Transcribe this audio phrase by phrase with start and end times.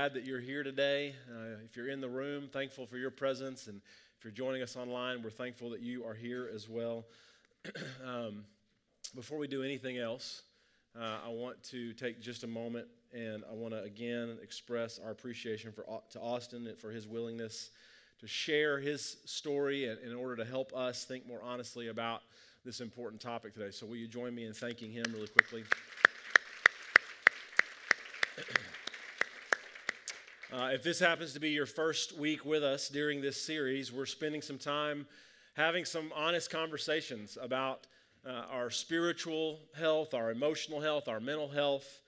[0.00, 1.14] glad that you're here today.
[1.30, 3.66] Uh, if you're in the room, thankful for your presence.
[3.66, 3.82] And
[4.16, 7.04] if you're joining us online, we're thankful that you are here as well.
[8.06, 8.44] um,
[9.14, 10.40] before we do anything else,
[10.98, 15.10] uh, I want to take just a moment and I want to again express our
[15.10, 17.68] appreciation for, to Austin for his willingness
[18.20, 22.22] to share his story in order to help us think more honestly about
[22.64, 23.70] this important topic today.
[23.70, 25.62] So, will you join me in thanking him really quickly?
[30.52, 34.04] Uh, if this happens to be your first week with us during this series, we're
[34.04, 35.06] spending some time
[35.54, 37.86] having some honest conversations about
[38.26, 42.00] uh, our spiritual health, our emotional health, our mental health.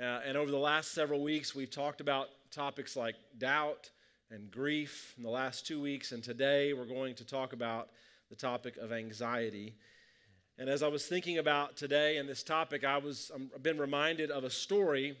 [0.00, 3.88] Uh, and over the last several weeks, we've talked about topics like doubt
[4.32, 6.10] and grief in the last two weeks.
[6.10, 7.90] And today, we're going to talk about
[8.30, 9.76] the topic of anxiety.
[10.58, 14.32] And as I was thinking about today and this topic, I was I've been reminded
[14.32, 15.16] of a story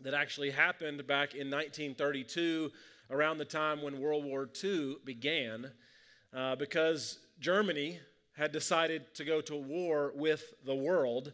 [0.00, 2.70] that actually happened back in 1932,
[3.10, 5.70] around the time when World War II began,
[6.34, 8.00] uh, because Germany
[8.36, 11.32] had decided to go to war with the world.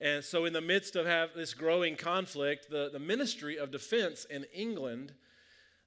[0.00, 4.26] And so, in the midst of have this growing conflict, the, the Ministry of Defense
[4.26, 5.12] in England,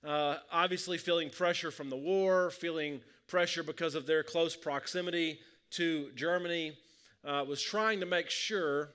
[0.03, 5.39] uh, obviously feeling pressure from the war, feeling pressure because of their close proximity
[5.71, 6.75] to Germany,
[7.23, 8.89] uh, was trying to make sure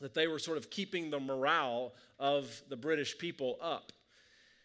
[0.00, 3.92] that they were sort of keeping the morale of the British people up.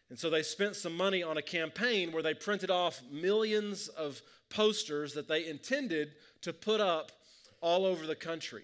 [0.10, 4.22] And so they spent some money on a campaign where they printed off millions of
[4.50, 7.12] posters that they intended to put up
[7.60, 8.64] all over the country.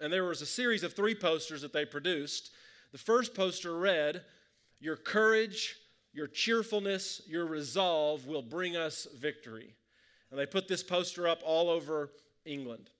[0.00, 2.50] And there was a series of three posters that they produced.
[2.92, 4.22] The first poster read,
[4.80, 5.76] Your courage,
[6.12, 9.74] your cheerfulness, your resolve will bring us victory.
[10.30, 12.10] And they put this poster up all over
[12.46, 12.90] England.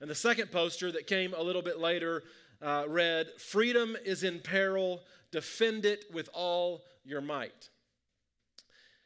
[0.00, 2.22] And the second poster that came a little bit later
[2.62, 7.68] uh, read, Freedom is in peril, defend it with all your might.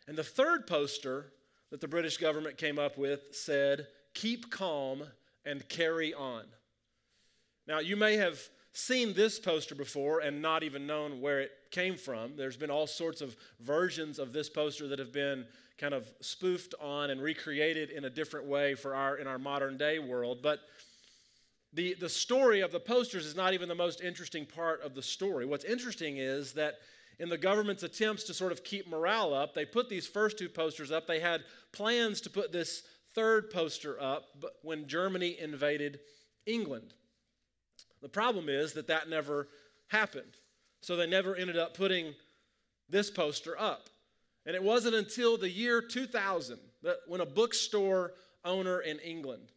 [0.06, 1.32] And the third poster
[1.70, 5.02] that the British government came up with said, Keep calm
[5.44, 6.45] and carry on.
[7.66, 8.40] Now, you may have
[8.72, 12.36] seen this poster before and not even known where it came from.
[12.36, 15.46] There's been all sorts of versions of this poster that have been
[15.78, 19.77] kind of spoofed on and recreated in a different way for our in our modern
[19.77, 20.39] day world.
[20.42, 20.61] But
[21.77, 25.03] the, the story of the posters is not even the most interesting part of the
[25.03, 25.45] story.
[25.45, 26.77] What's interesting is that
[27.19, 30.48] in the government's attempts to sort of keep morale up, they put these first two
[30.48, 31.07] posters up.
[31.07, 32.83] They had plans to put this
[33.14, 34.25] third poster up
[34.63, 36.01] when Germany invaded
[36.47, 36.95] England.
[38.01, 39.48] The problem is that that never
[39.89, 40.33] happened.
[40.81, 42.14] So they never ended up putting
[42.89, 43.91] this poster up.
[44.47, 48.13] And it wasn't until the year 2000 that when a bookstore
[48.45, 49.53] owner in England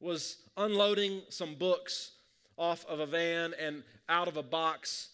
[0.00, 2.12] was unloading some books
[2.56, 5.10] off of a van and out of a box,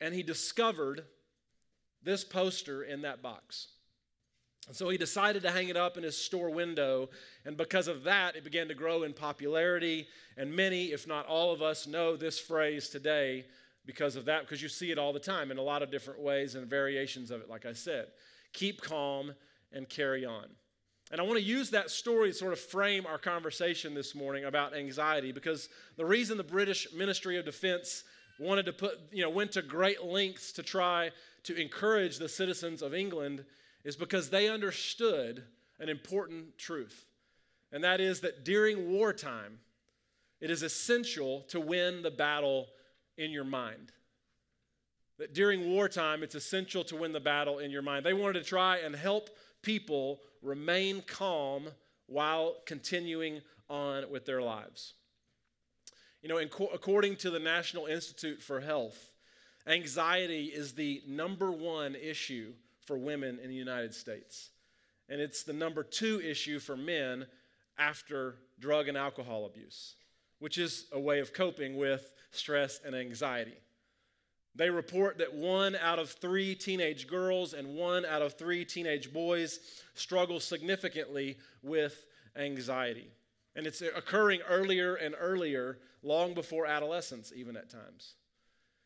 [0.00, 1.04] and he discovered
[2.02, 3.68] this poster in that box.
[4.66, 7.08] And so he decided to hang it up in his store window,
[7.44, 10.08] and because of that, it began to grow in popularity.
[10.36, 13.46] And many, if not all of us, know this phrase today
[13.84, 16.20] because of that, because you see it all the time in a lot of different
[16.20, 18.08] ways and variations of it, like I said.
[18.52, 19.34] Keep calm
[19.72, 20.46] and carry on.
[21.10, 24.44] And I want to use that story to sort of frame our conversation this morning
[24.44, 28.02] about anxiety because the reason the British Ministry of Defense
[28.40, 31.10] wanted to put, you know, went to great lengths to try
[31.44, 33.44] to encourage the citizens of England
[33.84, 35.44] is because they understood
[35.78, 37.06] an important truth.
[37.70, 39.60] And that is that during wartime,
[40.40, 42.66] it is essential to win the battle
[43.16, 43.92] in your mind.
[45.18, 48.04] That during wartime, it's essential to win the battle in your mind.
[48.04, 49.30] They wanted to try and help
[49.62, 51.68] people remain calm
[52.06, 54.94] while continuing on with their lives.
[56.22, 59.10] You know, co- according to the National Institute for Health,
[59.66, 62.52] anxiety is the number one issue
[62.84, 64.50] for women in the United States.
[65.08, 67.26] And it's the number two issue for men
[67.78, 69.94] after drug and alcohol abuse,
[70.38, 73.56] which is a way of coping with stress and anxiety.
[74.56, 79.12] They report that one out of three teenage girls and one out of three teenage
[79.12, 79.60] boys
[79.94, 82.06] struggle significantly with
[82.36, 83.10] anxiety.
[83.54, 88.14] And it's occurring earlier and earlier, long before adolescence, even at times.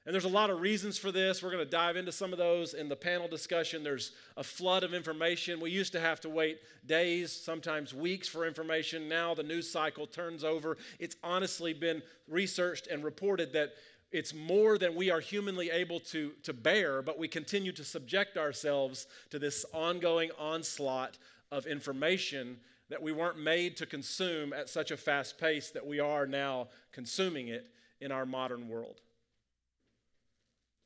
[0.07, 1.43] And there's a lot of reasons for this.
[1.43, 3.85] We're going to dive into some of those in the panel discussion.
[3.85, 5.61] There's a flood of information.
[5.61, 9.09] We used to have to wait days, sometimes weeks for information.
[9.09, 10.79] Now the news cycle turns over.
[10.99, 13.75] It's honestly been researched and reported that
[14.13, 18.37] it's more than we are humanly able to, to bear, but we continue to subject
[18.37, 21.19] ourselves to this ongoing onslaught
[21.53, 22.59] of information
[22.89, 26.69] that we weren't made to consume at such a fast pace that we are now
[26.93, 27.67] consuming it
[28.01, 29.01] in our modern world.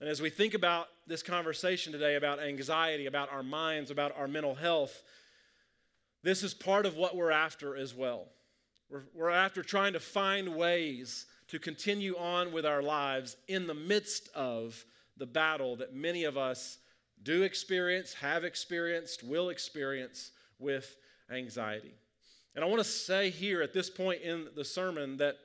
[0.00, 4.28] And as we think about this conversation today about anxiety, about our minds, about our
[4.28, 5.02] mental health,
[6.22, 8.26] this is part of what we're after as well.
[8.90, 13.74] We're, we're after trying to find ways to continue on with our lives in the
[13.74, 14.84] midst of
[15.16, 16.78] the battle that many of us
[17.22, 20.96] do experience, have experienced, will experience with
[21.30, 21.94] anxiety.
[22.54, 25.36] And I want to say here at this point in the sermon that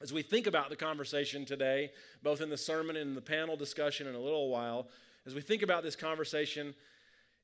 [0.00, 1.90] as we think about the conversation today,
[2.22, 4.88] both in the sermon and in the panel discussion in a little while,
[5.26, 6.74] as we think about this conversation,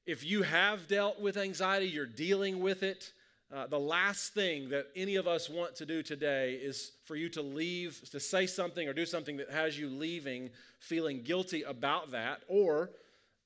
[0.07, 3.13] if you have dealt with anxiety, you're dealing with it,
[3.55, 7.31] uh, the last thing that any of us want to do today is for you
[7.31, 10.51] to leave, to say something or do something that has you leaving
[10.81, 12.91] feeling guilty about that or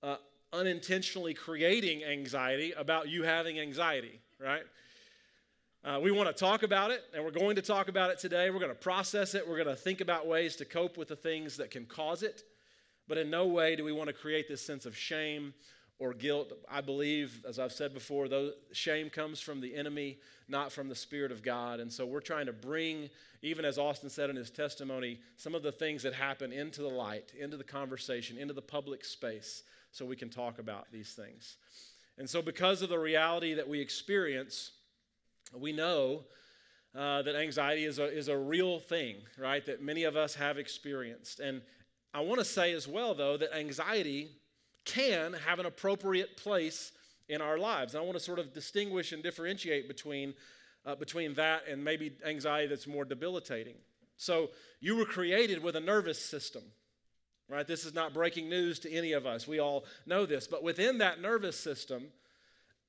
[0.03, 0.17] uh,
[0.53, 4.63] unintentionally creating anxiety about you having anxiety, right?
[5.85, 8.51] Uh, we want to talk about it, and we're going to talk about it today.
[8.51, 9.49] We're going to process it.
[9.49, 12.43] We're going to think about ways to cope with the things that can cause it.
[13.09, 15.55] But in no way do we want to create this sense of shame
[16.03, 16.53] or guilt.
[16.69, 20.19] I believe, as I've said before, though shame comes from the enemy,
[20.49, 21.79] not from the Spirit of God.
[21.79, 23.09] And so we're trying to bring,
[23.41, 26.89] even as Austin said in his testimony, some of the things that happen into the
[26.89, 29.63] light, into the conversation, into the public space,
[29.93, 31.57] so we can talk about these things.
[32.19, 34.73] And so, because of the reality that we experience,
[35.57, 36.25] we know
[36.97, 39.65] uh, that anxiety is a, is a real thing, right?
[39.65, 41.39] That many of us have experienced.
[41.39, 41.63] And
[42.13, 44.33] I want to say as well, though, that anxiety
[44.85, 46.93] can have an appropriate place
[47.29, 47.95] in our lives.
[47.95, 50.35] And I want to sort of distinguish and differentiate between,
[50.85, 53.75] uh, between that and maybe anxiety that's more debilitating.
[54.17, 54.51] So,
[54.81, 56.63] you were created with a nervous system,
[57.49, 57.67] right?
[57.67, 59.47] This is not breaking news to any of us.
[59.49, 60.47] We all know this.
[60.47, 62.09] But within that nervous system,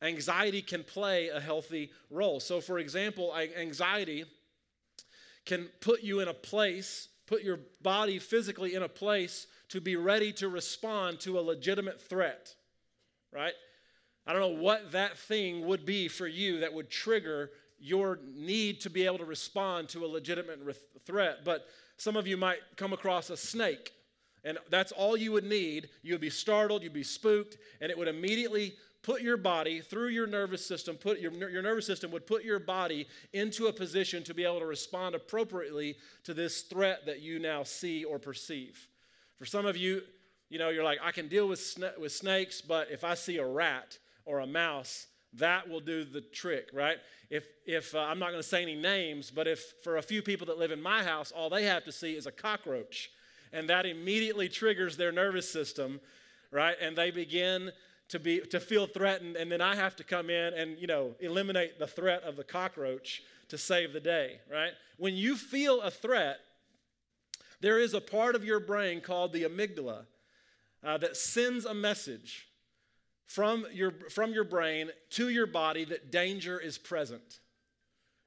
[0.01, 2.39] anxiety can play a healthy role.
[2.39, 4.25] So, for example, anxiety
[5.45, 9.95] can put you in a place, put your body physically in a place to be
[9.95, 12.53] ready to respond to a legitimate threat,
[13.31, 13.55] right?
[14.27, 17.49] I don't know what that thing would be for you that would trigger
[17.79, 20.59] your need to be able to respond to a legitimate
[21.07, 21.65] threat, but
[21.97, 23.91] some of you might come across a snake,
[24.43, 25.89] and that's all you would need.
[26.03, 30.27] You'd be startled, you'd be spooked, and it would immediately put your body through your
[30.27, 34.35] nervous system put your, your nervous system would put your body into a position to
[34.35, 38.87] be able to respond appropriately to this threat that you now see or perceive
[39.37, 40.01] for some of you,
[40.49, 43.37] you know, you're like, I can deal with, sna- with snakes, but if I see
[43.37, 46.97] a rat or a mouse, that will do the trick, right?
[47.29, 50.21] If, if uh, I'm not going to say any names, but if for a few
[50.21, 53.09] people that live in my house, all they have to see is a cockroach,
[53.51, 55.99] and that immediately triggers their nervous system,
[56.51, 56.75] right?
[56.79, 57.71] And they begin
[58.09, 61.15] to be to feel threatened, and then I have to come in and you know
[61.19, 64.71] eliminate the threat of the cockroach to save the day, right?
[64.97, 66.37] When you feel a threat,
[67.63, 70.05] there is a part of your brain called the amygdala
[70.83, 72.49] uh, that sends a message
[73.25, 77.39] from your, from your brain to your body that danger is present.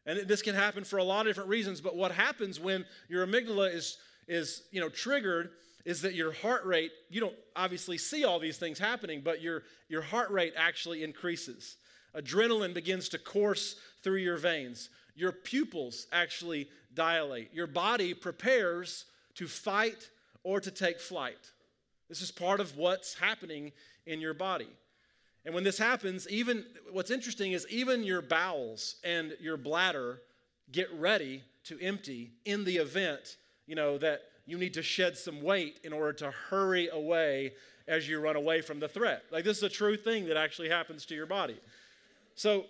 [0.06, 3.26] And this can happen for a lot of different reasons, but what happens when your
[3.26, 5.50] amygdala is, is you know, triggered
[5.84, 9.64] is that your heart rate, you don't obviously see all these things happening, but your,
[9.90, 11.76] your heart rate actually increases.
[12.16, 14.88] Adrenaline begins to course through your veins.
[15.14, 17.52] Your pupils actually dilate.
[17.52, 19.04] Your body prepares
[19.36, 20.10] to fight
[20.42, 21.52] or to take flight.
[22.08, 23.72] This is part of what's happening
[24.06, 24.68] in your body.
[25.44, 30.20] And when this happens, even what's interesting is even your bowels and your bladder
[30.72, 35.43] get ready to empty in the event, you know, that you need to shed some
[35.43, 37.52] weight in order to hurry away
[37.88, 39.22] as you run away from the threat.
[39.31, 41.58] Like this is a true thing that actually happens to your body.
[42.34, 42.66] So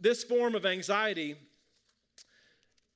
[0.00, 1.36] this form of anxiety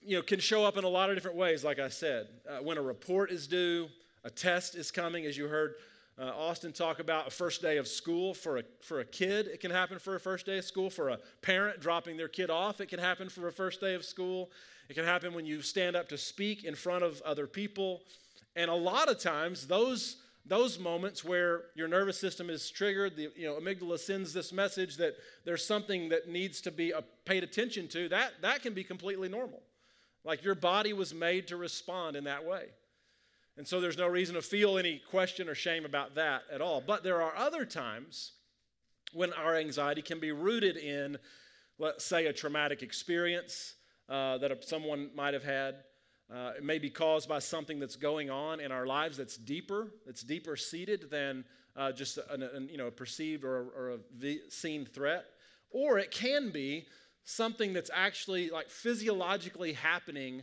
[0.09, 2.29] you know, can show up in a lot of different ways, like I said.
[2.49, 3.89] Uh, when a report is due,
[4.25, 5.75] a test is coming, as you heard
[6.19, 9.49] uh, Austin talk about a first day of school for a, for a kid.
[9.49, 10.89] It can happen for a first day of school.
[10.89, 14.03] For a parent dropping their kid off, it can happen for a first day of
[14.03, 14.51] school.
[14.89, 18.01] It can happen when you stand up to speak in front of other people.
[18.57, 23.31] And a lot of times, those, those moments where your nervous system is triggered, the
[23.37, 27.45] you know, amygdala sends this message that there's something that needs to be uh, paid
[27.45, 29.61] attention to, that, that can be completely normal.
[30.25, 32.67] Like your body was made to respond in that way.
[33.57, 36.81] And so there's no reason to feel any question or shame about that at all.
[36.81, 38.33] But there are other times
[39.13, 41.19] when our anxiety can be rooted in,
[41.79, 43.75] let's say, a traumatic experience
[44.09, 45.77] uh, that someone might have had.
[46.33, 49.89] Uh, it may be caused by something that's going on in our lives that's deeper,
[50.07, 51.45] that's deeper seated than
[51.75, 55.25] uh, just a, you know, a perceived or, or a seen threat.
[55.71, 56.87] Or it can be
[57.29, 60.43] something that's actually like physiologically happening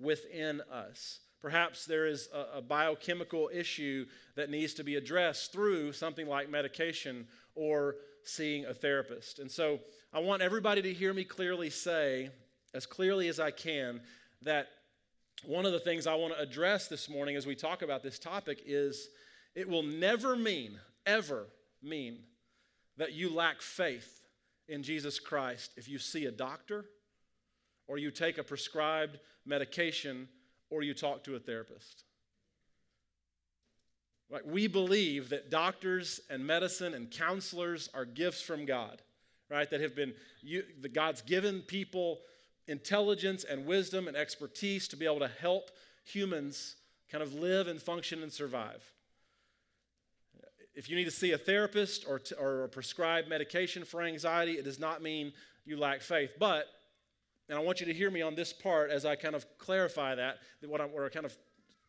[0.00, 1.20] within us.
[1.40, 6.50] Perhaps there is a, a, biochemical issue that needs to be addressed through something like
[6.50, 9.38] medication or seeing a therapist.
[9.38, 9.78] And so
[10.12, 12.30] I want everybody to hear me clearly say,
[12.72, 14.00] as clearly as I can,
[14.42, 14.66] that
[15.44, 18.18] one of the things I want to address this morning as we talk about this
[18.18, 19.08] topic is
[19.54, 21.46] it will never mean, ever
[21.80, 22.18] mean,
[22.96, 24.23] that you lack faith
[24.68, 26.86] in Jesus Christ if you see a doctor
[27.86, 30.28] or you take a prescribed medication
[30.70, 32.04] or you talk to a therapist.
[34.30, 34.46] Right?
[34.46, 39.02] We believe that doctors and medicine and counselors are gifts from God,
[39.50, 39.68] right?
[39.68, 42.20] That have been, you, the God's given people
[42.66, 45.70] intelligence and wisdom and expertise to be able to help
[46.04, 46.76] humans
[47.10, 48.82] kind of live and function and survive.
[50.74, 54.52] If you need to see a therapist or, t- or a prescribed medication for anxiety,
[54.52, 55.32] it does not mean
[55.64, 56.32] you lack faith.
[56.38, 56.66] But
[57.48, 60.14] and I want you to hear me on this part as I kind of clarify
[60.14, 61.36] that, that what I'm, or kind of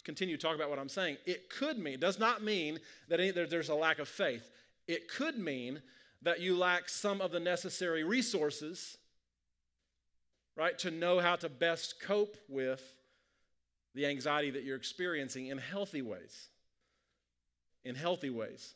[0.04, 1.18] continue to talk about what I'm saying.
[1.26, 4.50] It could mean, it does not mean that any, there, there's a lack of faith.
[4.88, 5.82] It could mean
[6.22, 8.98] that you lack some of the necessary resources,
[10.56, 12.84] right, to know how to best cope with
[13.94, 16.50] the anxiety that you're experiencing in healthy ways.
[17.86, 18.76] In healthy ways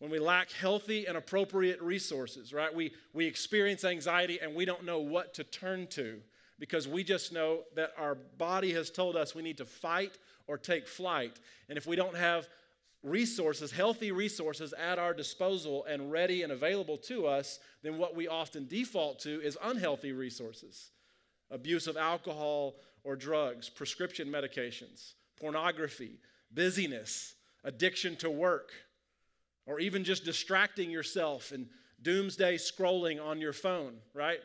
[0.00, 2.74] when we lack healthy and appropriate resources, right?
[2.74, 6.20] We, we experience anxiety and we don't know what to turn to
[6.58, 10.56] because we just know that our body has told us we need to fight or
[10.56, 11.38] take flight.
[11.68, 12.48] And if we don't have
[13.02, 18.26] resources, healthy resources at our disposal and ready and available to us, then what we
[18.26, 20.90] often default to is unhealthy resources
[21.52, 26.12] abuse of alcohol or drugs, prescription medications, pornography,
[26.54, 27.34] busyness,
[27.64, 28.70] addiction to work
[29.66, 31.68] or even just distracting yourself and
[32.02, 34.40] doomsday scrolling on your phone, right?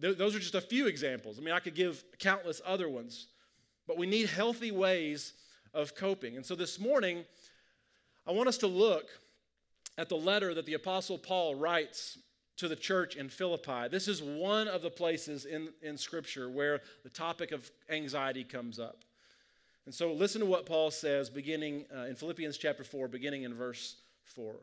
[0.00, 1.38] Th- those are just a few examples.
[1.38, 3.28] I mean, I could give countless other ones,
[3.86, 5.32] but we need healthy ways
[5.74, 6.36] of coping.
[6.36, 7.24] And so this morning,
[8.26, 9.06] I want us to look
[9.98, 12.18] at the letter that the Apostle Paul writes
[12.58, 13.88] to the church in Philippi.
[13.90, 18.78] This is one of the places in, in Scripture where the topic of anxiety comes
[18.78, 19.04] up.
[19.84, 23.54] And so listen to what Paul says beginning uh, in Philippians chapter 4, beginning in
[23.54, 24.54] verse 4.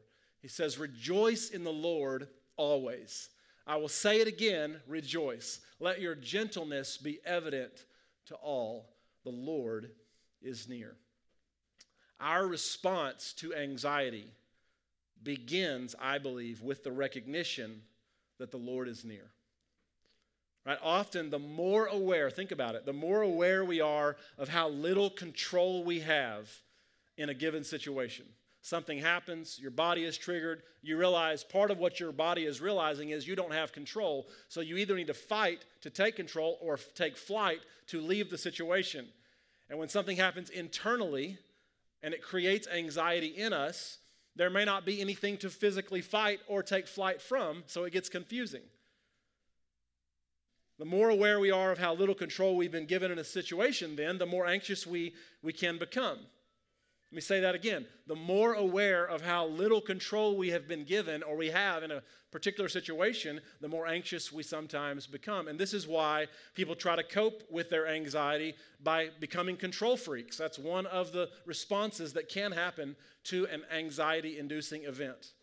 [0.42, 3.30] He says, Rejoice in the Lord always.
[3.68, 5.60] I will say it again, rejoice.
[5.80, 7.86] Let your gentleness be evident
[8.28, 8.90] to all.
[9.26, 9.92] The Lord
[10.42, 10.96] is near.
[12.20, 14.28] Our response to anxiety
[15.22, 17.82] begins, I believe, with the recognition
[18.40, 19.32] that the Lord is near.
[20.70, 20.78] Right?
[20.84, 25.10] Often, the more aware, think about it, the more aware we are of how little
[25.10, 26.48] control we have
[27.18, 28.28] in a given situation.
[28.62, 33.10] Something happens, your body is triggered, you realize part of what your body is realizing
[33.10, 34.28] is you don't have control.
[34.48, 38.38] So you either need to fight to take control or take flight to leave the
[38.38, 39.08] situation.
[39.72, 41.40] And when something happens internally
[42.04, 43.98] and it creates anxiety in us,
[44.36, 48.08] there may not be anything to physically fight or take flight from, so it gets
[48.08, 48.62] confusing.
[50.80, 53.98] The more aware we are of how little control we've been given in a situation,
[53.98, 56.20] then, the more anxious we, we can become.
[57.12, 57.86] Let me say that again.
[58.08, 61.92] The more aware of how little control we have been given or we have in
[61.92, 65.48] a particular situation, the more anxious we sometimes become.
[65.48, 70.38] And this is why people try to cope with their anxiety by becoming control freaks.
[70.38, 72.96] That's one of the responses that can happen
[73.26, 75.34] to an anxiety inducing event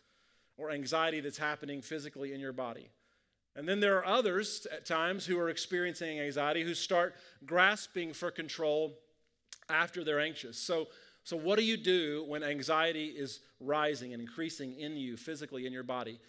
[0.55, 2.89] or anxiety that's happening physically in your body.
[3.57, 8.29] And then there are others at times who are experiencing anxiety who start grasping for
[8.29, 8.99] control
[9.67, 10.59] after they're anxious.
[10.59, 10.89] So,
[11.23, 15.73] so what do you do when anxiety is rising and increasing in you physically in
[15.73, 16.19] your body?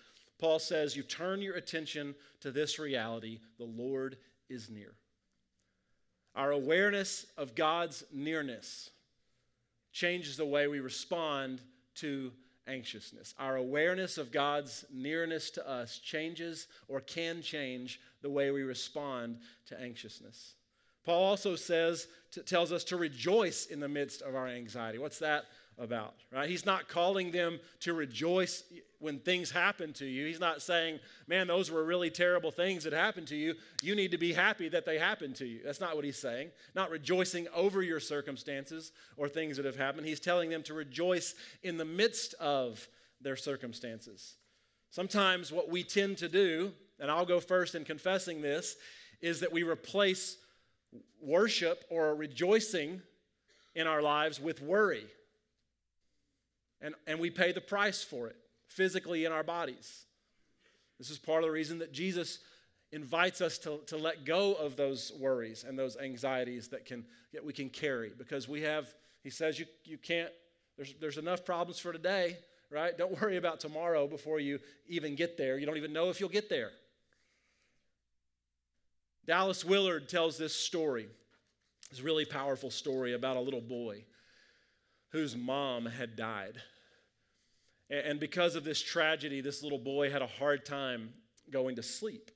[0.41, 4.17] Paul says you turn your attention to this reality the Lord
[4.49, 4.95] is near.
[6.35, 8.89] Our awareness of God's nearness
[9.93, 11.61] changes the way we respond
[11.97, 12.33] to
[12.69, 13.35] anxiousness.
[13.39, 19.39] Our awareness of God's nearness to us changes or can change the way we respond
[19.67, 20.55] to anxiousness.
[21.05, 22.07] Paul also says,
[22.45, 24.99] tells us to rejoice in the midst of our anxiety.
[24.99, 25.45] What's that
[25.79, 26.15] about?
[26.33, 26.51] Right?
[26.51, 28.65] He's not calling them to rejoice
[29.01, 30.27] when things happen to you.
[30.27, 33.55] He's not saying, man, those were really terrible things that happened to you.
[33.81, 35.61] You need to be happy that they happened to you.
[35.65, 36.51] That's not what he's saying.
[36.75, 40.07] Not rejoicing over your circumstances or things that have happened.
[40.07, 42.89] He's telling them to rejoice in the midst of
[43.21, 44.35] their circumstances.
[44.91, 48.77] Sometimes what we tend to do, and I'll go first in confessing this,
[49.21, 50.37] is that we replace
[51.21, 53.03] worship or rejoicing
[53.77, 55.05] in our lives with worry.
[56.81, 58.37] And, and we pay the price for it
[58.69, 60.05] physically in our bodies.
[60.99, 62.39] This is part of the reason that Jesus
[62.91, 67.45] invites us to, to let go of those worries and those anxieties that, can, that
[67.45, 70.31] we can carry because we have, he says, you, you can't,
[70.77, 72.39] there's, there's enough problems for today,
[72.71, 72.97] right?
[72.97, 75.59] Don't worry about tomorrow before you even get there.
[75.59, 76.71] You don't even know if you'll get there.
[79.27, 81.07] Dallas Willard tells this story,
[81.91, 84.05] this really powerful story about a little boy
[85.11, 86.55] whose mom had died.
[87.91, 91.11] And because of this tragedy, this little boy had a hard time
[91.51, 92.31] going to sleep.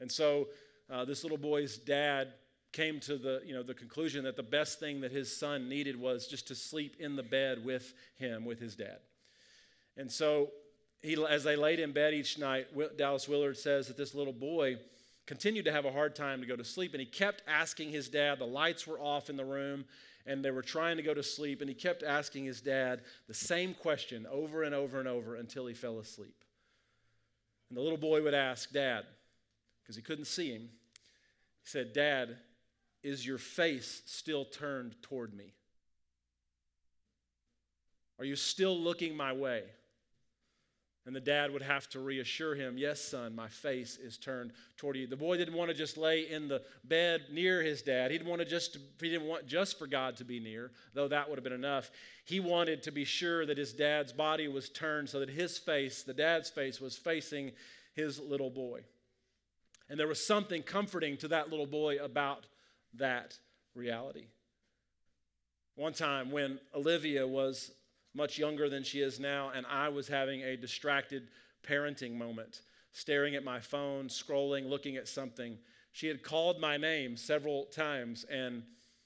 [0.00, 0.48] And so
[0.88, 2.28] uh, this little boy's dad
[2.72, 5.98] came to the, you know, the conclusion that the best thing that his son needed
[5.98, 8.98] was just to sleep in the bed with him, with his dad.
[9.96, 10.50] And so
[11.02, 14.76] he, as they laid in bed each night, Dallas Willard says that this little boy
[15.26, 16.94] continued to have a hard time to go to sleep.
[16.94, 19.84] And he kept asking his dad, the lights were off in the room,
[20.28, 21.62] and they were trying to go to sleep.
[21.62, 25.66] And he kept asking his dad the same question over and over and over until
[25.66, 26.44] he fell asleep.
[27.68, 29.04] And the little boy would ask, Dad,
[29.82, 30.68] because he couldn't see him.
[31.62, 32.36] He said, Dad,
[33.02, 35.54] is your face still turned toward me?
[38.18, 39.62] Are you still looking my way?
[41.08, 44.94] And the dad would have to reassure him, Yes, son, my face is turned toward
[44.94, 45.06] you.
[45.06, 48.10] The boy didn't want to just lay in the bed near his dad.
[48.10, 51.08] He didn't want to just he didn't want just for God to be near, though
[51.08, 51.90] that would have been enough.
[52.26, 56.02] He wanted to be sure that his dad's body was turned so that his face,
[56.02, 57.52] the dad's face, was facing
[57.94, 58.82] his little boy.
[59.88, 62.44] And there was something comforting to that little boy about
[62.98, 63.38] that
[63.74, 64.26] reality.
[65.74, 67.70] One time when Olivia was
[68.14, 71.28] much younger than she is now, and I was having a distracted
[71.66, 72.62] parenting moment,
[72.92, 75.58] staring at my phone, scrolling, looking at something.
[75.92, 78.62] She had called my name several times, and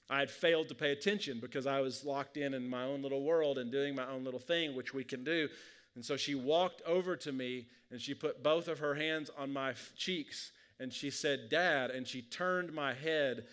[0.09, 3.23] I had failed to pay attention because I was locked in in my own little
[3.23, 5.49] world and doing my own little thing, which we can do.
[5.95, 9.53] And so she walked over to me and she put both of her hands on
[9.53, 13.45] my cheeks and she said, Dad, and she turned my head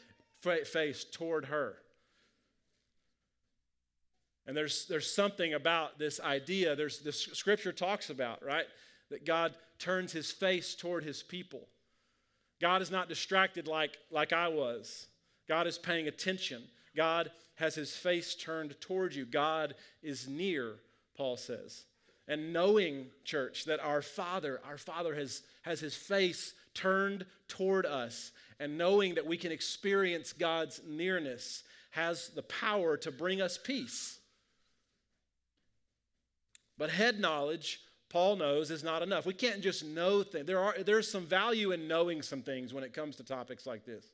[0.41, 1.77] face toward her.
[4.49, 8.65] And there's, there's something about this idea, there's this scripture talks about, right?
[9.11, 11.67] That God turns his face toward his people.
[12.59, 15.05] God is not distracted like, like I was.
[15.47, 16.63] God is paying attention.
[16.97, 19.23] God has his face turned toward you.
[19.23, 20.77] God is near,
[21.15, 21.83] Paul says.
[22.27, 28.31] And knowing, church, that our Father, our Father has, has his face turned toward us,
[28.59, 34.18] and knowing that we can experience God's nearness has the power to bring us peace.
[36.79, 39.25] But head knowledge, Paul knows, is not enough.
[39.25, 40.47] We can't just know things.
[40.47, 43.85] There are, there's some value in knowing some things when it comes to topics like
[43.85, 44.05] this,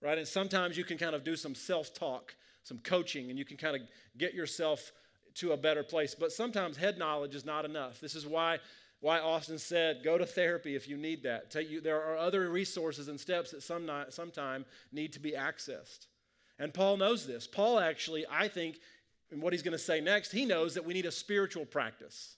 [0.00, 0.18] right?
[0.18, 3.56] And sometimes you can kind of do some self talk, some coaching, and you can
[3.56, 3.82] kind of
[4.16, 4.92] get yourself
[5.36, 6.14] to a better place.
[6.14, 7.98] But sometimes head knowledge is not enough.
[7.98, 8.58] This is why
[9.00, 11.54] why Austin said, go to therapy if you need that.
[11.54, 16.06] You, there are other resources and steps that some sometime need to be accessed.
[16.58, 17.46] And Paul knows this.
[17.46, 18.78] Paul actually, I think,
[19.30, 22.36] in what he's going to say next, he knows that we need a spiritual practice.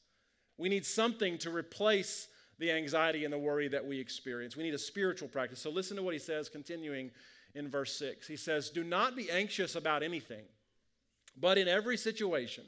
[0.57, 4.57] We need something to replace the anxiety and the worry that we experience.
[4.57, 5.61] We need a spiritual practice.
[5.61, 7.11] So listen to what he says, continuing
[7.55, 8.27] in verse 6.
[8.27, 10.44] He says, Do not be anxious about anything,
[11.37, 12.64] but in every situation,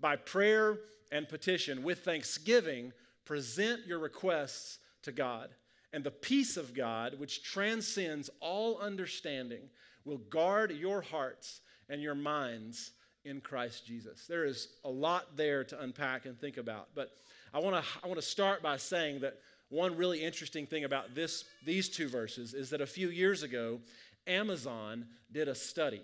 [0.00, 0.78] by prayer
[1.12, 2.92] and petition, with thanksgiving,
[3.24, 5.50] present your requests to God.
[5.92, 9.68] And the peace of God, which transcends all understanding,
[10.04, 12.92] will guard your hearts and your minds
[13.24, 14.26] in Christ Jesus.
[14.26, 17.12] There is a lot there to unpack and think about, but
[17.54, 21.14] I want to I want to start by saying that one really interesting thing about
[21.14, 23.80] this these two verses is that a few years ago
[24.26, 26.02] Amazon did a study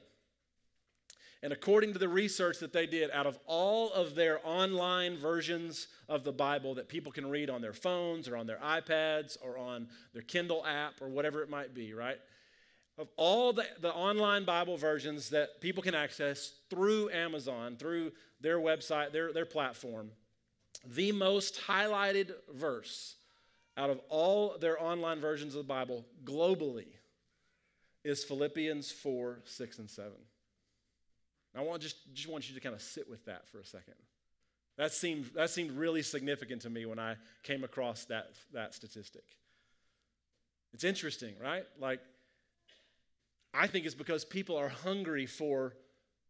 [1.43, 5.87] and according to the research that they did, out of all of their online versions
[6.09, 9.57] of the Bible that people can read on their phones or on their iPads or
[9.57, 12.19] on their Kindle app or whatever it might be, right?
[12.99, 18.59] Of all the, the online Bible versions that people can access through Amazon, through their
[18.59, 20.11] website, their, their platform,
[20.85, 23.15] the most highlighted verse
[23.77, 26.89] out of all their online versions of the Bible globally
[28.05, 30.13] is Philippians 4, 6, and 7.
[31.57, 33.95] I want just, just want you to kind of sit with that for a second.
[34.77, 39.25] That seemed, that seemed really significant to me when I came across that, that statistic.
[40.73, 41.65] It's interesting, right?
[41.81, 42.01] Like,
[43.55, 45.75] I think it's because people are hungry for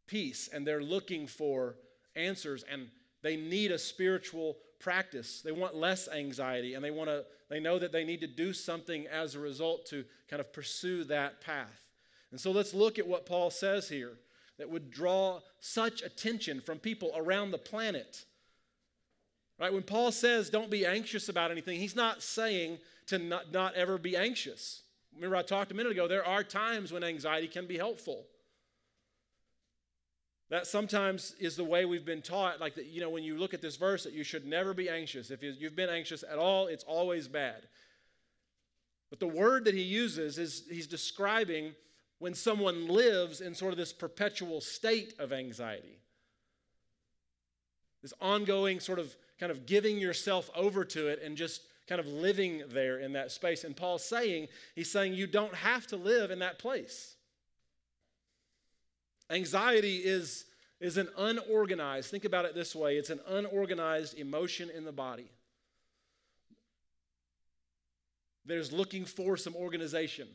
[0.06, 1.76] peace and they're looking for
[2.16, 2.88] answers and
[3.22, 5.42] they need a spiritual practice.
[5.42, 8.52] They want less anxiety and they want to they know that they need to do
[8.52, 11.86] something as a result to kind of pursue that path.
[12.30, 14.18] And so let's look at what Paul says here
[14.58, 18.24] that would draw such attention from people around the planet.
[19.58, 19.72] Right?
[19.72, 23.98] When Paul says don't be anxious about anything, he's not saying to not, not ever
[23.98, 24.82] be anxious.
[25.18, 28.24] Remember, I talked a minute ago, there are times when anxiety can be helpful.
[30.50, 33.52] That sometimes is the way we've been taught, like that, you know, when you look
[33.52, 35.30] at this verse, that you should never be anxious.
[35.30, 37.66] If you've been anxious at all, it's always bad.
[39.10, 41.74] But the word that he uses is he's describing
[42.18, 45.98] when someone lives in sort of this perpetual state of anxiety.
[48.02, 52.06] This ongoing sort of kind of giving yourself over to it and just kind of
[52.06, 53.64] living there in that space.
[53.64, 57.16] And Paul's saying, he's saying you don't have to live in that place.
[59.30, 60.44] Anxiety is,
[60.80, 65.30] is an unorganized, think about it this way it's an unorganized emotion in the body.
[68.44, 70.28] There's looking for some organization.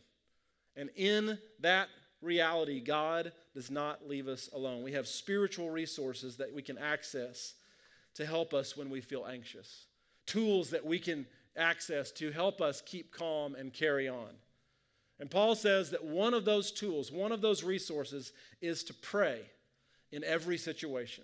[0.76, 1.90] And in that
[2.22, 4.84] reality, God does not leave us alone.
[4.84, 7.56] We have spiritual resources that we can access
[8.16, 9.86] to help us when we feel anxious,
[10.28, 14.30] tools that we can access to help us keep calm and carry on.
[15.20, 19.42] And Paul says that one of those tools, one of those resources, is to pray
[20.12, 21.24] in every situation.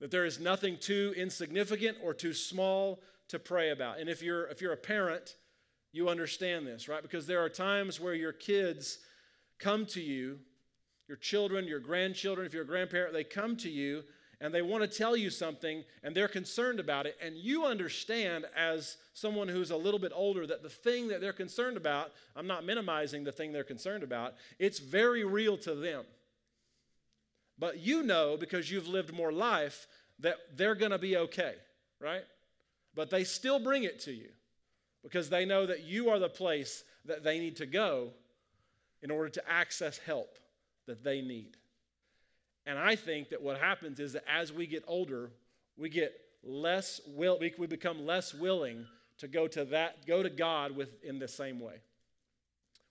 [0.00, 3.98] That there is nothing too insignificant or too small to pray about.
[3.98, 5.36] And if you're, if you're a parent,
[5.92, 7.02] you understand this, right?
[7.02, 8.98] Because there are times where your kids
[9.58, 10.38] come to you,
[11.06, 14.02] your children, your grandchildren, if you're a grandparent, they come to you
[14.40, 17.16] and they want to tell you something and they're concerned about it.
[17.22, 21.32] And you understand, as someone who's a little bit older, that the thing that they're
[21.32, 26.04] concerned about, I'm not minimizing the thing they're concerned about, it's very real to them.
[27.58, 29.86] But you know, because you've lived more life,
[30.20, 31.54] that they're going to be okay,
[32.00, 32.24] right?
[32.94, 34.28] But they still bring it to you
[35.02, 38.10] because they know that you are the place that they need to go
[39.02, 40.38] in order to access help
[40.86, 41.56] that they need.
[42.66, 45.30] And I think that what happens is that as we get older,
[45.76, 48.86] we get less will we, become less willing
[49.18, 51.76] to go to that go to God with in the same way.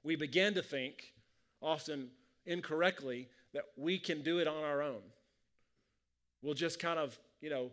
[0.04, 1.14] We begin to think
[1.62, 2.10] often
[2.46, 5.02] incorrectly that we can do it on our own.
[6.42, 7.72] We'll just kind of, you know,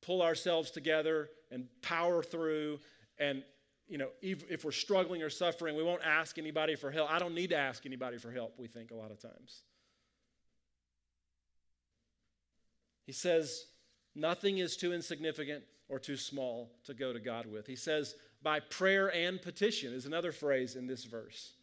[0.00, 2.80] pull ourselves together and power through
[3.18, 3.42] and
[3.88, 7.10] you know, if, if, we're struggling or suffering, we won't ask anybody for help.
[7.10, 9.62] I don't need to ask anybody for help, we think a lot of times.
[13.08, 13.64] He says,
[14.14, 17.66] nothing is too insignificant or too small to go to God with.
[17.66, 21.54] He says, by prayer and petition is another phrase in this verse.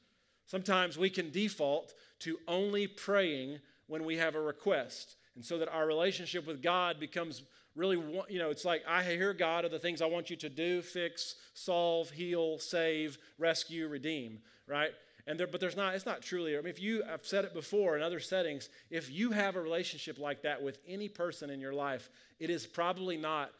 [0.47, 5.17] Sometimes we can default to only praying when we have a request.
[5.35, 7.43] And so that our relationship with God becomes
[7.75, 10.49] really, you know, it's like, I hear God of the things I want you to
[10.49, 14.93] do, fix, solve, heal, save, rescue, redeem, right?
[15.27, 17.53] And there, but there's not, it's not truly, I mean, if you, I've said it
[17.53, 21.59] before in other settings, if you have a relationship like that with any person in
[21.59, 22.09] your life,
[22.39, 23.51] it is probably not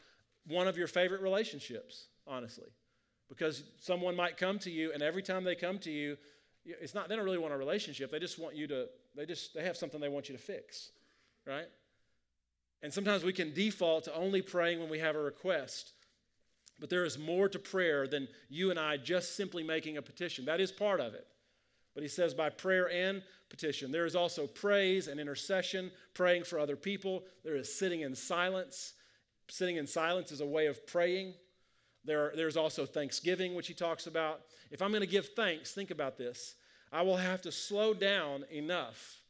[0.46, 2.68] one of your favorite relationships, honestly.
[3.28, 6.16] Because someone might come to you, and every time they come to you,
[6.64, 8.12] it's not, they don't really want a relationship.
[8.12, 10.90] They just want you to, they just, they have something they want you to fix,
[11.46, 11.66] right?
[12.82, 15.92] And sometimes we can default to only praying when we have a request.
[16.78, 20.44] But there is more to prayer than you and I just simply making a petition.
[20.44, 21.26] That is part of it.
[21.96, 23.90] But he says by prayer and petition.
[23.90, 27.24] There is also praise and intercession, praying for other people.
[27.42, 28.92] There is sitting in silence.
[29.48, 31.32] Sitting in silence is a way of praying.
[32.04, 34.42] There, there's also thanksgiving, which he talks about.
[34.70, 36.56] If I'm going to give thanks, think about this.
[36.92, 39.22] I will have to slow down enough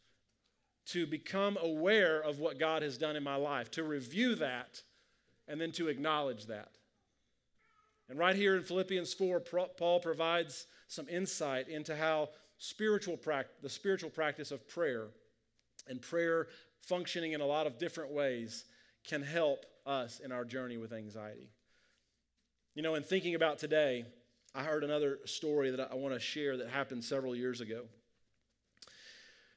[0.87, 4.83] to become aware of what God has done in my life, to review that,
[5.47, 6.73] and then to acknowledge that.
[8.09, 9.41] And right here in Philippians 4,
[9.79, 15.09] Paul provides some insight into how spiritual practice, the spiritual practice of prayer
[15.89, 16.49] and prayer
[16.83, 18.65] functioning in a lot of different ways
[19.07, 21.49] can help us in our journey with anxiety.
[22.75, 24.05] You know, in thinking about today,
[24.55, 27.83] I heard another story that I want to share that happened several years ago.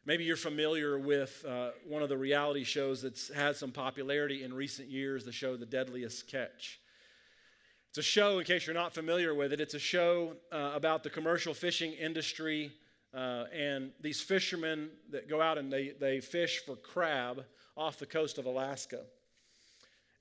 [0.05, 4.53] Maybe you're familiar with uh, one of the reality shows that's had some popularity in
[4.53, 6.79] recent years, the show The Deadliest Catch.
[7.89, 11.03] It's a show, in case you're not familiar with it, it's a show uh, about
[11.03, 12.71] the commercial fishing industry
[13.13, 17.43] uh, and these fishermen that go out and they, they fish for crab
[17.75, 19.01] off the coast of Alaska.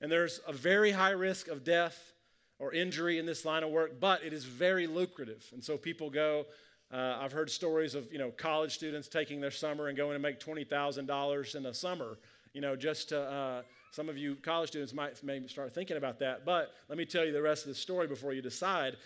[0.01, 2.13] And there's a very high risk of death
[2.57, 5.45] or injury in this line of work, but it is very lucrative.
[5.53, 6.45] And so people go.
[6.91, 10.19] Uh, I've heard stories of you know college students taking their summer and going to
[10.19, 12.17] make twenty thousand dollars in the summer.
[12.53, 16.17] You know, just to, uh, some of you college students might maybe start thinking about
[16.19, 16.45] that.
[16.45, 18.97] But let me tell you the rest of the story before you decide.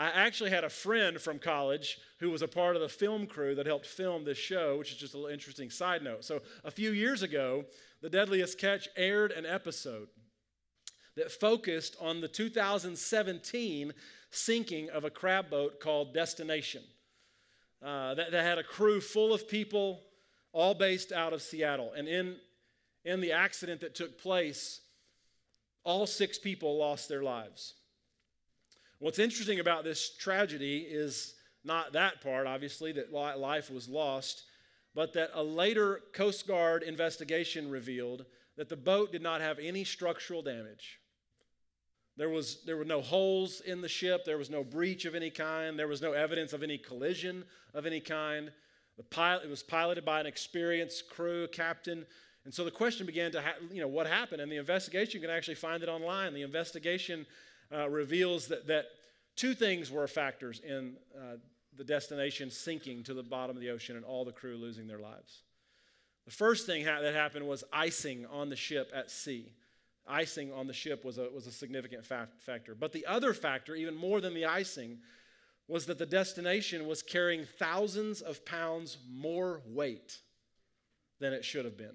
[0.00, 3.54] I actually had a friend from college who was a part of the film crew
[3.56, 6.24] that helped film this show, which is just a little interesting side note.
[6.24, 7.66] So, a few years ago,
[8.00, 10.08] The Deadliest Catch aired an episode.
[11.16, 13.92] that focused on the 2017
[14.30, 16.82] sinking of a crab boat called Destination.
[17.84, 20.00] Uh, that, that had a crew full of people,
[20.52, 21.92] all based out of Seattle.
[21.94, 22.36] And in,
[23.04, 24.80] in the accident that took place,
[25.84, 27.74] all six people lost their lives.
[29.00, 31.34] What's interesting about this tragedy is
[31.64, 34.44] not that part, obviously, that life was lost,
[34.94, 38.26] but that a later Coast Guard investigation revealed
[38.58, 41.00] that the boat did not have any structural damage.
[42.18, 45.30] There, was, there were no holes in the ship, there was no breach of any
[45.30, 48.52] kind, there was no evidence of any collision of any kind.
[48.98, 52.04] The pilot, it was piloted by an experienced crew, captain.
[52.44, 54.42] And so the question began to, ha- you know, what happened?
[54.42, 56.34] And the investigation, you can actually find it online.
[56.34, 57.24] The investigation
[57.72, 58.86] uh, reveals that, that
[59.36, 61.36] two things were factors in uh,
[61.76, 64.98] the destination sinking to the bottom of the ocean and all the crew losing their
[64.98, 65.42] lives.
[66.26, 69.52] The first thing ha- that happened was icing on the ship at sea.
[70.06, 72.74] Icing on the ship was a, was a significant fa- factor.
[72.74, 74.98] But the other factor, even more than the icing,
[75.68, 80.18] was that the destination was carrying thousands of pounds more weight
[81.20, 81.94] than it should have been.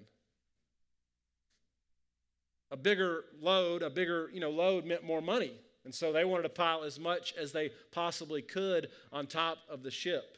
[2.70, 5.52] A bigger load, a bigger you know, load meant more money.
[5.86, 9.84] And so they wanted to pile as much as they possibly could on top of
[9.84, 10.36] the ship.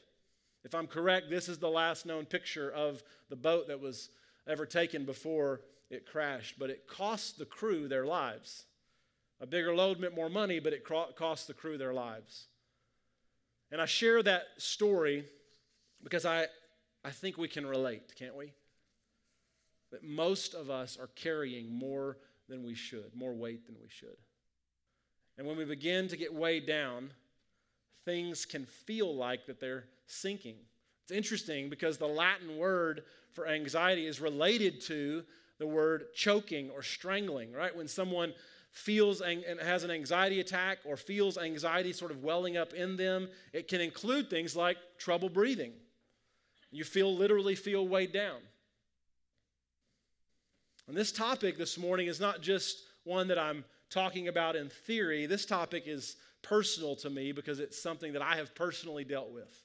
[0.63, 4.11] If I'm correct, this is the last known picture of the boat that was
[4.47, 6.59] ever taken before it crashed.
[6.59, 8.67] But it cost the crew their lives.
[9.41, 12.49] A bigger load meant more money, but it cost the crew their lives.
[13.73, 15.25] And I share that story
[16.05, 16.49] because I,
[17.07, 18.53] I think we can relate, can't we?
[19.93, 22.19] That most of us are carrying more
[22.51, 24.19] than we should, more weight than we should.
[25.39, 27.13] And when we begin to get weighed down,
[28.05, 30.57] things can feel like that they're sinking.
[31.05, 35.23] It's interesting because the Latin word for anxiety is related to
[35.59, 37.75] the word choking or strangling, right?
[37.75, 38.35] When someone
[38.73, 43.29] feels and has an anxiety attack or feels anxiety sort of welling up in them,
[43.53, 45.73] it can include things like trouble breathing.
[46.71, 48.41] You feel literally feel weighed down.
[50.87, 55.27] And this topic this morning is not just one that I'm talking about in theory.
[55.27, 59.65] This topic is personal to me because it's something that I have personally dealt with.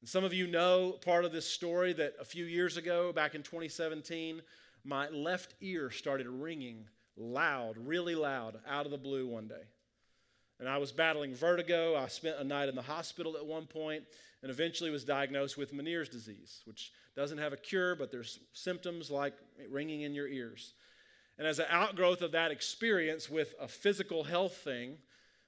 [0.00, 3.34] And some of you know part of this story that a few years ago, back
[3.34, 4.40] in 2017,
[4.84, 9.66] my left ear started ringing loud, really loud, out of the blue one day.
[10.58, 11.96] And I was battling vertigo.
[11.96, 14.04] I spent a night in the hospital at one point
[14.42, 19.10] and eventually was diagnosed with Meniere's disease, which doesn't have a cure, but there's symptoms
[19.10, 19.34] like
[19.68, 20.74] ringing in your ears.
[21.40, 24.98] And as an outgrowth of that experience with a physical health thing,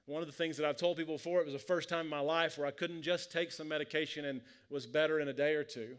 [0.07, 2.09] one of the things that I've told people before, it was the first time in
[2.09, 5.53] my life where I couldn't just take some medication and was better in a day
[5.53, 5.95] or two.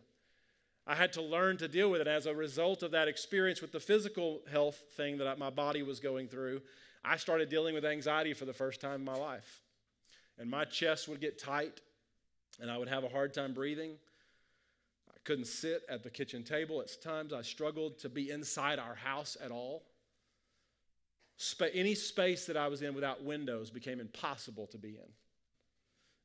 [0.84, 2.08] I had to learn to deal with it.
[2.08, 6.00] As a result of that experience with the physical health thing that my body was
[6.00, 6.62] going through,
[7.04, 9.62] I started dealing with anxiety for the first time in my life.
[10.40, 11.80] And my chest would get tight,
[12.60, 13.92] and I would have a hard time breathing
[15.24, 17.32] couldn't sit at the kitchen table at times.
[17.32, 19.82] I struggled to be inside our house at all.
[21.40, 25.12] Sp- any space that I was in without windows became impossible to be in.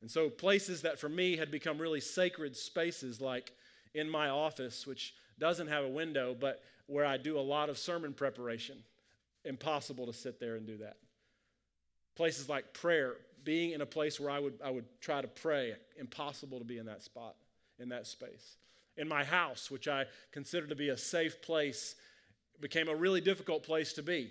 [0.02, 3.52] And so, places that for me had become really sacred spaces, like
[3.94, 7.76] in my office, which doesn't have a window, but where I do a lot of
[7.76, 8.76] sermon preparation,
[9.44, 10.96] impossible to sit there and do that.
[12.16, 15.74] Places like prayer, being in a place where I would, I would try to pray,
[15.98, 17.36] impossible to be in that spot,
[17.78, 18.56] in that space
[19.00, 21.94] in my house, which I consider to be a safe place,
[22.60, 24.30] became a really difficult place to be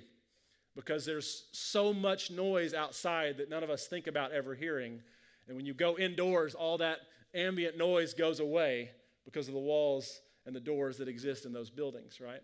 [0.76, 5.02] because there's so much noise outside that none of us think about ever hearing.
[5.48, 7.00] And when you go indoors, all that
[7.34, 8.92] ambient noise goes away
[9.26, 12.44] because of the walls and the doors that exist in those buildings, right?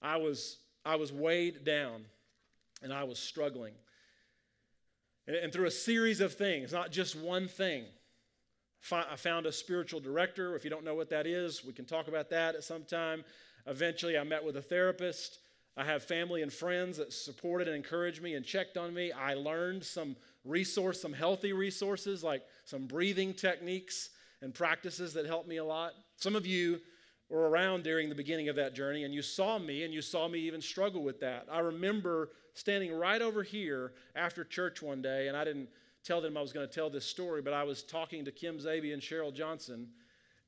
[0.00, 2.04] I was, I was weighed down
[2.80, 3.74] and I was struggling.
[5.26, 7.86] And, and through a series of things, not just one thing,
[8.92, 10.54] I found a spiritual director.
[10.56, 13.24] If you don't know what that is, we can talk about that at some time.
[13.66, 15.38] Eventually, I met with a therapist.
[15.76, 19.10] I have family and friends that supported and encouraged me and checked on me.
[19.10, 24.10] I learned some resource, some healthy resources like some breathing techniques
[24.42, 25.92] and practices that helped me a lot.
[26.16, 26.80] Some of you
[27.28, 30.28] were around during the beginning of that journey and you saw me and you saw
[30.28, 31.46] me even struggle with that.
[31.50, 35.70] I remember standing right over here after church one day and I didn't
[36.04, 38.58] tell them I was going to tell this story, but I was talking to Kim
[38.58, 39.88] Zabie and Cheryl Johnson,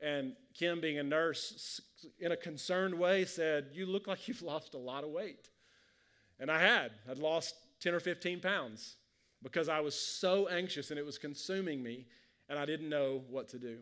[0.00, 1.80] and Kim, being a nurse,
[2.18, 5.48] in a concerned way said, You look like you've lost a lot of weight.
[6.38, 6.90] And I had.
[7.10, 8.96] I'd lost 10 or 15 pounds
[9.42, 12.04] because I was so anxious and it was consuming me,
[12.48, 13.78] and I didn't know what to do.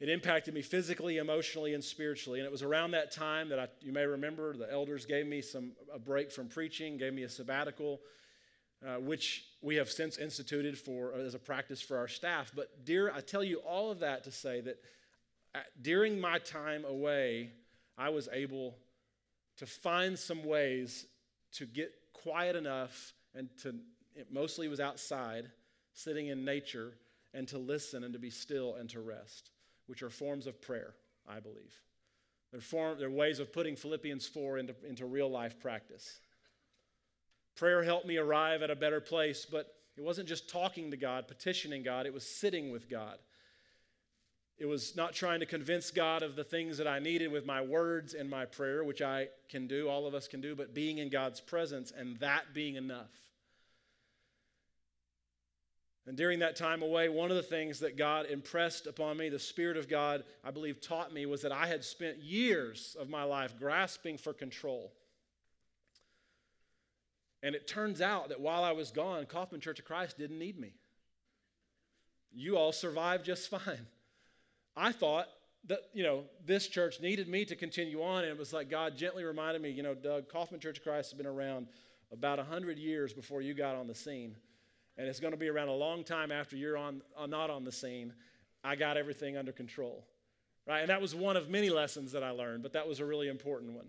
[0.00, 2.40] it impacted me physically, emotionally, and spiritually.
[2.40, 5.42] And it was around that time that I, you may remember the elders gave me
[5.42, 8.00] some a break from preaching, gave me a sabbatical,
[8.86, 12.52] uh, which we have since instituted for as a practice for our staff.
[12.54, 14.78] But dear, I tell you all of that to say that
[15.54, 17.50] at, uh, during my time away,
[17.98, 18.76] I was able
[19.58, 21.06] to find some ways
[21.52, 23.74] to get quiet enough and to
[24.14, 25.50] it mostly was outside,
[25.94, 26.92] sitting in nature,
[27.32, 29.50] and to listen and to be still and to rest
[29.86, 30.94] which are forms of prayer,
[31.28, 31.78] I believe.
[32.50, 36.20] They're, form, they're ways of putting Philippians 4 into, into real life practice.
[37.56, 41.28] Prayer helped me arrive at a better place, but it wasn't just talking to God,
[41.28, 43.18] petitioning God, it was sitting with God.
[44.58, 47.60] It was not trying to convince God of the things that I needed with my
[47.60, 50.98] words and my prayer, which I can do, all of us can do, but being
[50.98, 53.10] in God's presence and that being enough.
[56.06, 59.38] And during that time away, one of the things that God impressed upon me, the
[59.38, 63.22] Spirit of God, I believe, taught me was that I had spent years of my
[63.22, 64.92] life grasping for control.
[67.42, 70.58] And it turns out that while I was gone, Kaufman Church of Christ didn't need
[70.58, 70.74] me.
[72.32, 73.86] You all survived just fine.
[74.76, 75.26] I thought
[75.66, 78.96] that, you know, this church needed me to continue on, and it was like God
[78.96, 81.66] gently reminded me, you know, Doug, Kaufman Church of Christ has been around
[82.12, 84.36] about 100 years before you got on the scene
[84.96, 87.64] and it's going to be around a long time after you're on, uh, not on
[87.64, 88.12] the scene.
[88.62, 90.04] I got everything under control.
[90.66, 90.80] Right?
[90.80, 93.28] And that was one of many lessons that I learned, but that was a really
[93.28, 93.88] important one.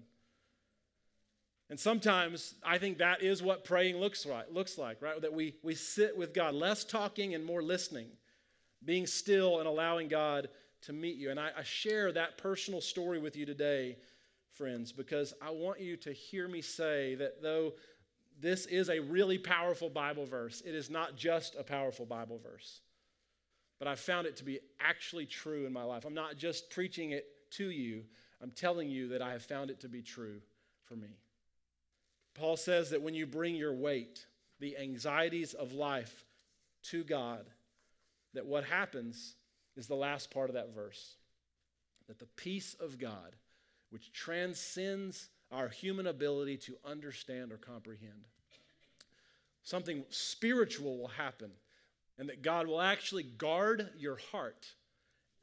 [1.69, 5.19] And sometimes I think that is what praying looks like, looks like, right?
[5.21, 8.07] That we, we sit with God, less talking and more listening,
[8.83, 10.49] being still and allowing God
[10.83, 11.31] to meet you.
[11.31, 13.97] And I, I share that personal story with you today,
[14.51, 17.73] friends, because I want you to hear me say that though
[18.39, 20.61] this is a really powerful Bible verse.
[20.65, 22.81] It is not just a powerful Bible verse,
[23.79, 26.05] but I've found it to be actually true in my life.
[26.05, 28.03] I'm not just preaching it to you,
[28.41, 30.41] I'm telling you that I have found it to be true
[30.83, 31.09] for me.
[32.33, 34.25] Paul says that when you bring your weight,
[34.59, 36.25] the anxieties of life
[36.83, 37.45] to God,
[38.33, 39.35] that what happens
[39.75, 41.15] is the last part of that verse
[42.07, 43.35] that the peace of God,
[43.89, 48.27] which transcends our human ability to understand or comprehend.
[49.63, 51.51] Something spiritual will happen,
[52.17, 54.67] and that God will actually guard your heart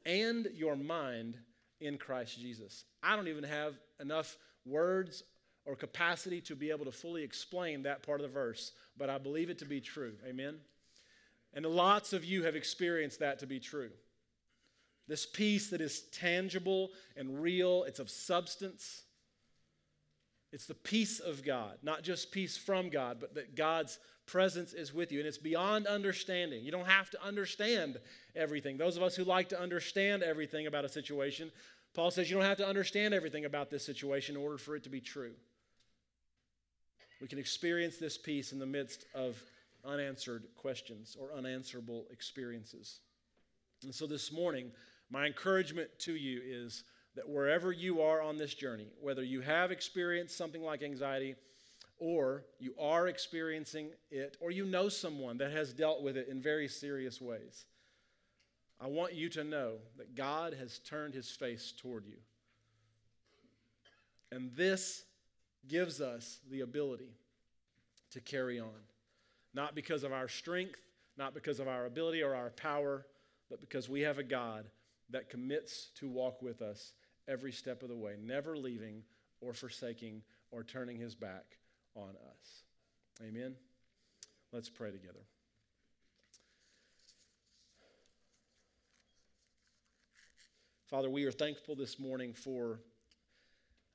[0.05, 1.37] and your mind
[1.79, 2.85] in Christ Jesus.
[3.01, 5.23] I don't even have enough words
[5.65, 9.17] or capacity to be able to fully explain that part of the verse, but I
[9.17, 10.13] believe it to be true.
[10.27, 10.57] Amen?
[11.53, 13.91] And lots of you have experienced that to be true.
[15.07, 19.03] This peace that is tangible and real, it's of substance.
[20.53, 24.93] It's the peace of God, not just peace from God, but that God's presence is
[24.93, 25.19] with you.
[25.19, 26.63] And it's beyond understanding.
[26.63, 27.97] You don't have to understand
[28.35, 28.77] everything.
[28.77, 31.51] Those of us who like to understand everything about a situation,
[31.93, 34.83] Paul says you don't have to understand everything about this situation in order for it
[34.83, 35.33] to be true.
[37.21, 39.41] We can experience this peace in the midst of
[39.85, 42.99] unanswered questions or unanswerable experiences.
[43.83, 44.71] And so this morning,
[45.11, 46.83] my encouragement to you is
[47.15, 51.35] that wherever you are on this journey, whether you have experienced something like anxiety,
[51.99, 56.41] or you are experiencing it, or you know someone that has dealt with it in
[56.41, 57.65] very serious ways,
[58.79, 62.17] I want you to know that God has turned his face toward you.
[64.31, 65.03] And this
[65.67, 67.15] gives us the ability
[68.11, 68.69] to carry on.
[69.53, 70.79] Not because of our strength,
[71.17, 73.05] not because of our ability or our power,
[73.49, 74.65] but because we have a God
[75.09, 76.93] that commits to walk with us
[77.27, 79.03] every step of the way, never leaving
[79.41, 80.21] or forsaking
[80.51, 81.57] or turning his back
[81.95, 82.63] on us.
[83.21, 83.55] Amen?
[84.51, 85.19] Let's pray together.
[90.89, 92.79] Father, we are thankful this morning for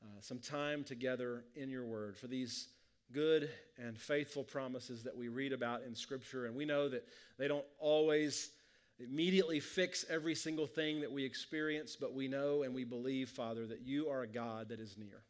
[0.03, 2.69] uh, some time together in your word, for these
[3.13, 6.47] good and faithful promises that we read about in Scripture.
[6.47, 7.07] And we know that
[7.39, 8.51] they don't always
[8.99, 13.67] immediately fix every single thing that we experience, but we know and we believe, Father,
[13.67, 15.23] that you are a God that is near.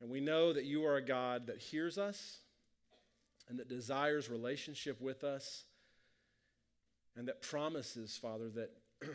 [0.00, 2.38] And we know that you are a God that hears us
[3.48, 5.64] and that desires relationship with us
[7.16, 8.70] and that promises, Father, that.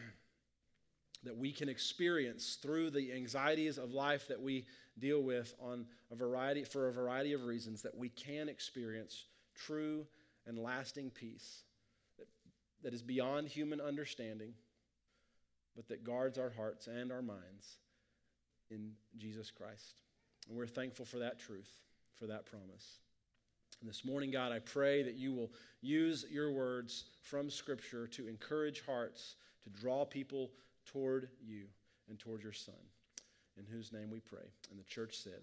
[1.24, 4.66] that we can experience through the anxieties of life that we
[5.00, 10.06] deal with on a variety for a variety of reasons that we can experience true
[10.48, 11.64] and lasting peace
[12.18, 12.28] that,
[12.84, 14.54] that is beyond human understanding,
[15.76, 17.80] but that guards our hearts and our minds
[18.72, 20.02] in Jesus Christ.
[20.48, 21.70] And we're thankful for that truth,
[22.16, 23.00] for that promise.
[23.82, 25.52] And this morning, God, I pray that you will
[25.82, 30.52] use your words from Scripture to encourage hearts, to draw people
[30.92, 31.66] toward you
[32.10, 32.76] and toward your Son,
[33.58, 34.48] in whose name we pray.
[34.72, 35.42] And the church said,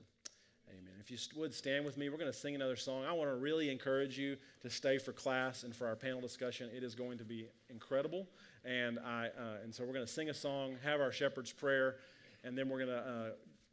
[0.69, 0.95] Amen.
[1.01, 3.05] If you would stand with me, we're going to sing another song.
[3.05, 6.69] I want to really encourage you to stay for class and for our panel discussion.
[6.75, 8.27] It is going to be incredible.
[8.65, 11.97] And, I, uh, and so we're going to sing a song, have our shepherd's prayer,
[12.43, 13.29] and then we're going to uh,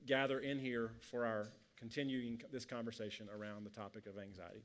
[0.06, 1.48] gather in here for our
[1.78, 4.64] continuing this conversation around the topic of anxiety.